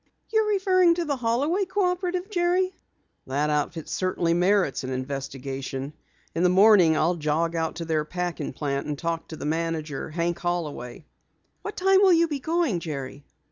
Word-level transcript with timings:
"You're 0.33 0.47
referring 0.47 0.95
to 0.95 1.05
the 1.05 1.17
Holloway 1.17 1.63
Cooperative, 1.65 2.27
Jerry?" 2.31 2.73
"That 3.27 3.51
outfit 3.51 3.87
certainly 3.87 4.33
merits 4.33 4.83
an 4.83 4.89
investigation. 4.89 5.93
In 6.33 6.41
the 6.41 6.49
morning 6.49 6.97
I'll 6.97 7.13
jog 7.13 7.55
out 7.55 7.75
to 7.75 7.85
their 7.85 8.03
packing 8.03 8.51
plant 8.51 8.87
and 8.87 8.97
talk 8.97 9.27
to 9.27 9.37
the 9.37 9.45
manager, 9.45 10.09
Hank 10.09 10.39
Holloway." 10.39 11.05
"What 11.61 11.77
time 11.77 12.01
will 12.01 12.13
you 12.13 12.27
be 12.27 12.39
going, 12.39 12.79
Jerry?" 12.79 13.27